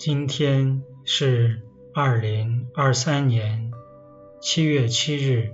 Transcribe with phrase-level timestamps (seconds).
[0.00, 1.60] 今天是
[1.92, 3.70] 二零二三年
[4.40, 5.52] 七月七日，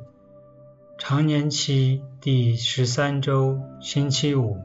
[1.01, 4.59] 常年期第十三周星期五。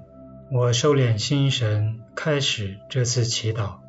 [0.51, 3.79] 我收敛心神，开始这次祈祷。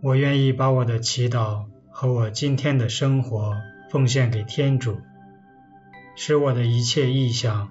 [0.00, 3.56] 我愿意把我的祈祷和我今天的生活
[3.90, 5.00] 奉献给天主，
[6.14, 7.70] 使我的一切意向、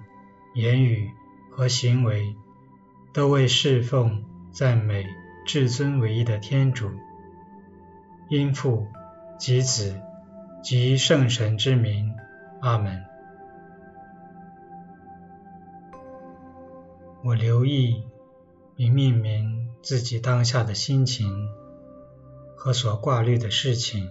[0.54, 1.08] 言语
[1.50, 2.36] 和行为
[3.14, 5.06] 都为侍奉、赞美。
[5.46, 6.90] 至尊唯一的天主，
[8.28, 8.86] 因父
[9.38, 10.00] 及子
[10.62, 12.14] 及圣神之名，
[12.60, 13.04] 阿门。
[17.24, 18.04] 我留意
[18.76, 21.48] 并命名自己当下的心情
[22.54, 24.10] 和所挂虑的事情，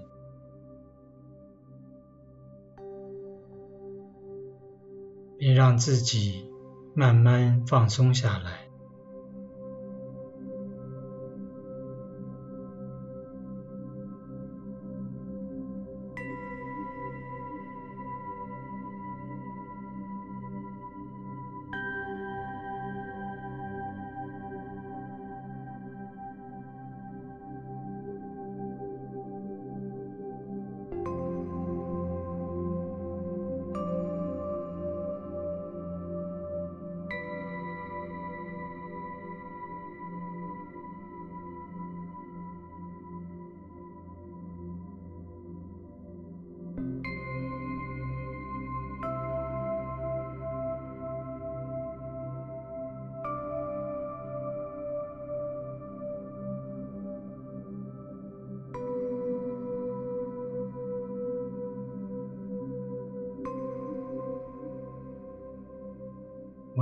[5.38, 6.52] 并让自己
[6.95, 8.67] 慢慢放松下来。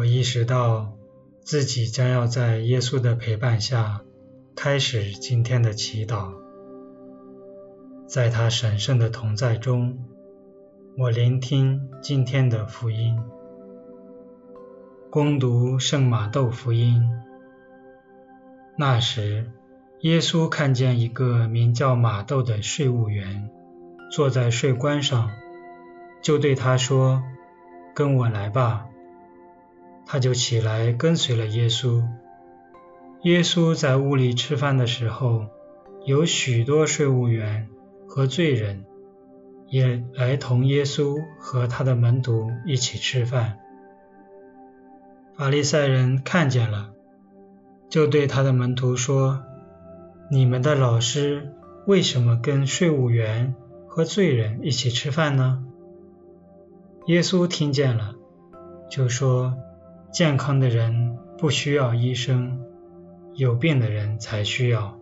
[0.06, 0.94] 我意识到
[1.42, 4.02] 自己将要在耶稣的陪伴下
[4.56, 6.32] 开始今天的祈祷，
[8.06, 9.98] 在他神圣的同在中，
[10.96, 13.18] 我聆听今天的福音，
[15.10, 17.10] 恭读圣马窦福音。
[18.78, 19.50] 那时，
[20.02, 23.50] 耶稣看见一个名叫马窦的税务员
[24.12, 25.32] 坐在税关上，
[26.22, 27.24] 就对他说
[27.96, 28.86] ：“跟我来吧。”
[30.06, 32.04] 他就起来跟随了耶稣。
[33.24, 35.48] 耶稣在屋里吃饭的时候，
[36.06, 37.68] 有许多税务员
[38.08, 38.86] 和罪人
[39.68, 43.58] 也来同耶稣和他的门徒一起吃饭。
[45.36, 46.92] 法利赛人看见了，
[47.90, 49.44] 就对他的门徒说
[50.30, 51.52] ：“你们的老师
[51.88, 53.56] 为什么跟税务员
[53.88, 55.66] 和罪人一起吃饭呢？”
[57.08, 58.14] 耶稣听见了，
[58.90, 59.58] 就说。
[60.16, 62.64] 健康的人不需要医生，
[63.34, 64.98] 有病的人才需要。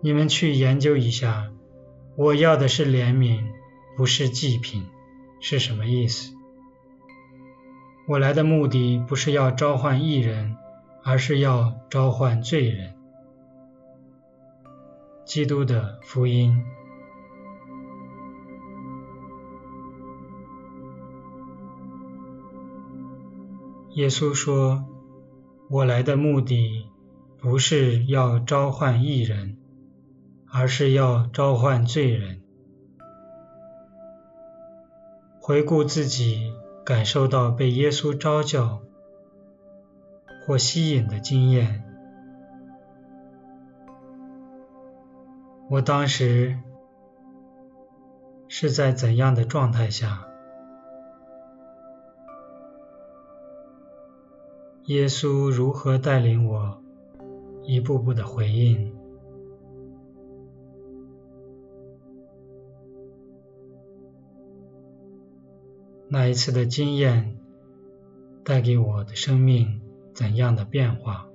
[0.00, 1.50] 你们去研究一下，
[2.14, 3.42] 我要的是怜悯，
[3.96, 4.86] 不是祭品，
[5.40, 6.32] 是什么意思？
[8.06, 10.56] 我来的目的不是要召唤义人，
[11.02, 12.94] 而是要召唤罪人。
[15.24, 16.64] 基督的福音。
[23.94, 24.84] 耶稣说
[25.70, 26.90] ：“我来的目的
[27.38, 29.56] 不是要召唤义人，
[30.50, 32.42] 而是要召唤罪人。”
[35.40, 36.52] 回顾自己
[36.84, 38.82] 感受到被耶稣召叫
[40.44, 41.84] 或吸引的经验，
[45.70, 46.58] 我当时
[48.48, 50.26] 是在怎样的状态下？
[54.86, 56.78] 耶稣如何带领我
[57.62, 58.92] 一步步的回应？
[66.06, 67.38] 那一次的经验
[68.44, 69.80] 带给我的生命
[70.12, 71.30] 怎样的变化？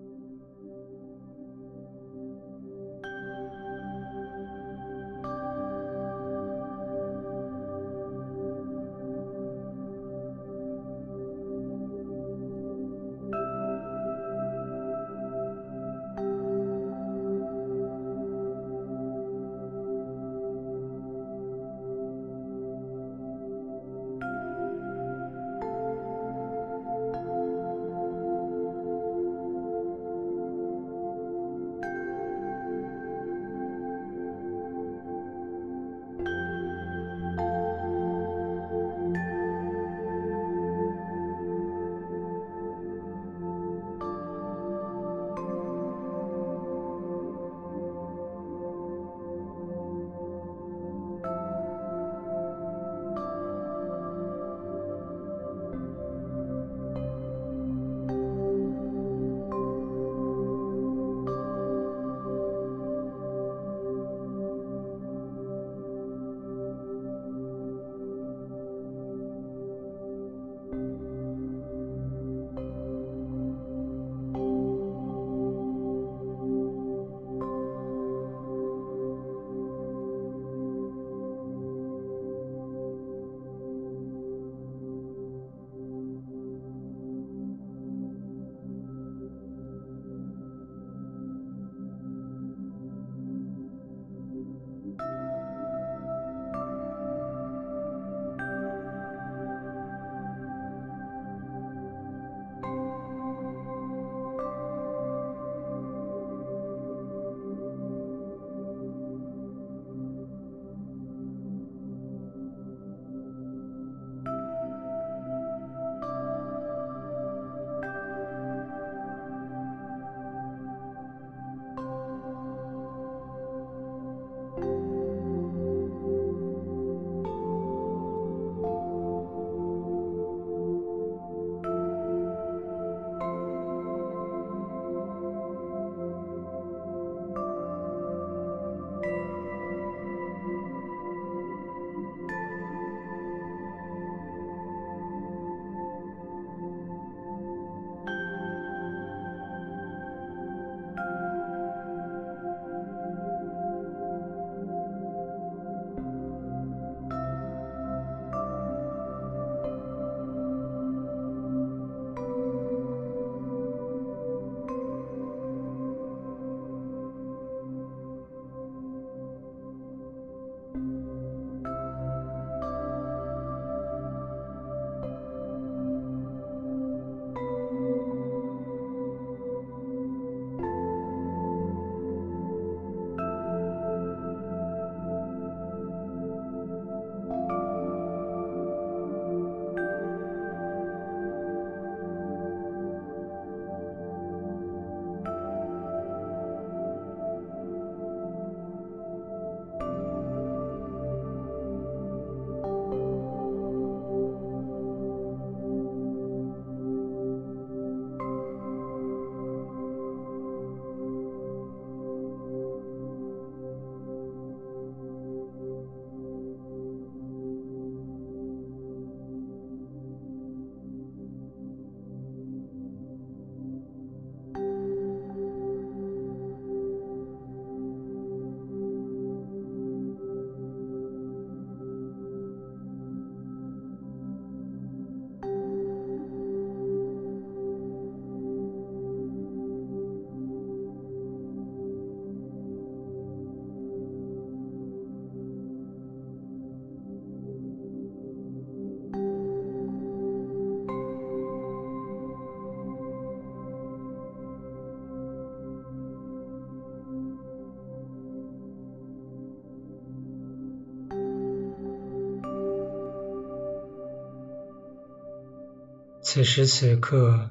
[266.22, 267.50] 此时此刻，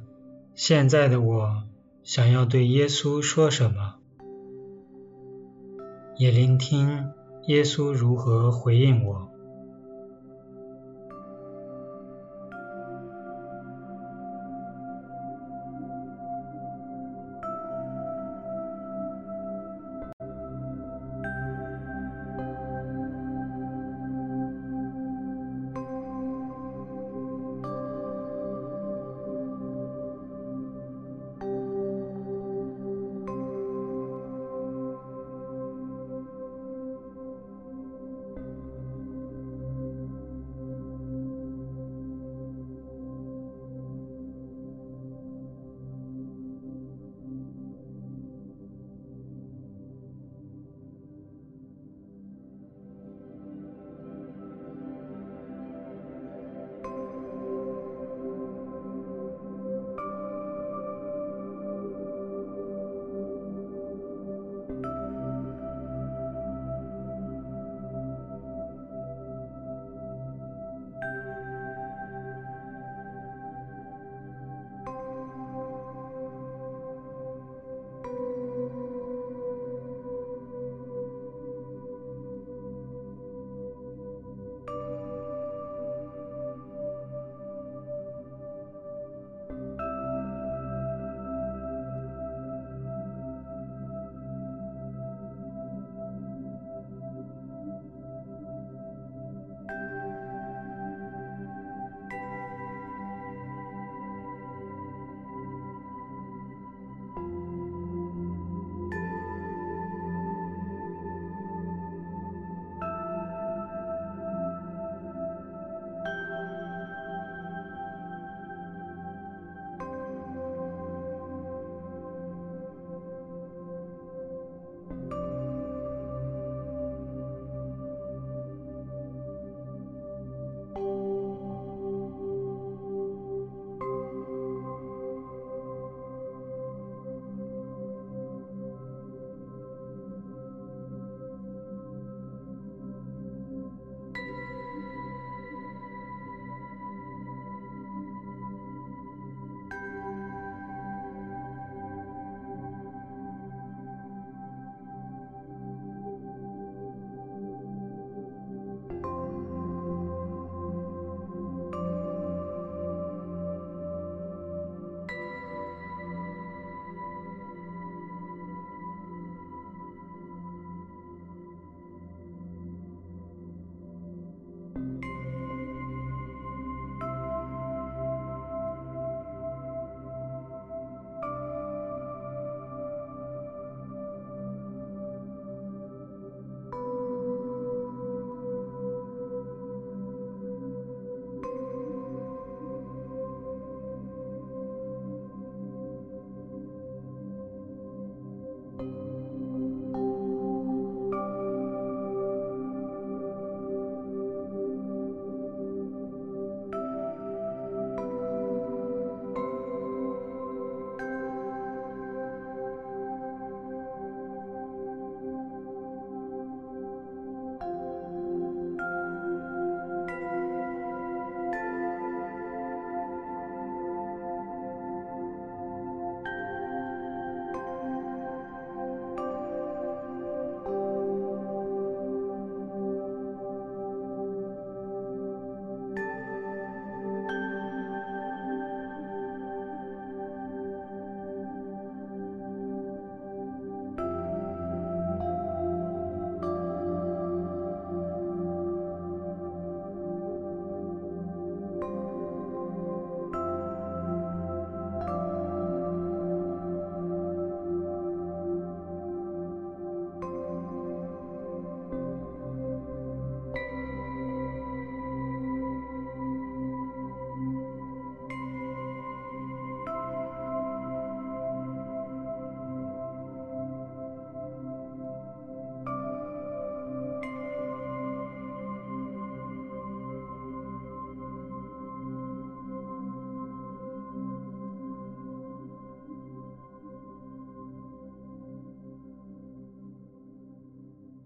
[0.55, 1.63] 现在的我
[2.03, 3.95] 想要对耶稣说什么？
[6.19, 7.13] 也聆听
[7.47, 9.31] 耶稣如何回应我。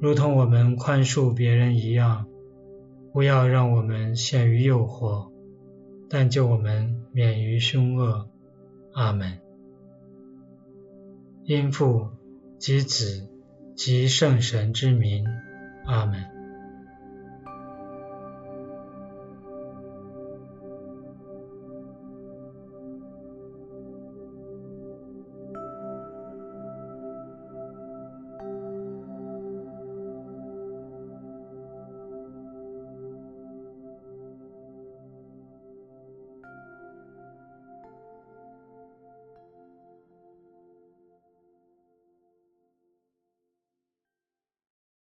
[0.00, 2.26] 如同我们宽恕别人一样。
[3.12, 5.30] 不要让我们陷于诱惑，
[6.10, 8.28] 但救我们免于凶恶。
[8.92, 9.38] 阿门。
[11.44, 12.08] 因父
[12.58, 13.28] 及子
[13.76, 15.24] 及圣神之名，
[15.84, 16.33] 阿门。